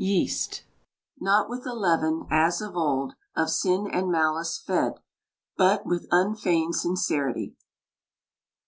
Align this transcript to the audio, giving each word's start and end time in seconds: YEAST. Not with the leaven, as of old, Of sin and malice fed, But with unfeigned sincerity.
YEAST. 0.00 0.62
Not 1.18 1.50
with 1.50 1.64
the 1.64 1.74
leaven, 1.74 2.28
as 2.30 2.62
of 2.62 2.76
old, 2.76 3.14
Of 3.34 3.50
sin 3.50 3.88
and 3.92 4.08
malice 4.12 4.56
fed, 4.64 4.94
But 5.56 5.84
with 5.86 6.06
unfeigned 6.12 6.76
sincerity. 6.76 7.56